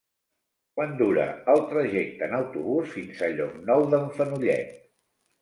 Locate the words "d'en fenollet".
3.93-4.75